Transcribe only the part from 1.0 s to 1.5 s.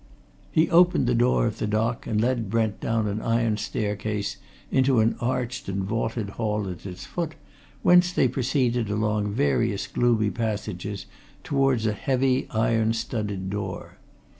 the door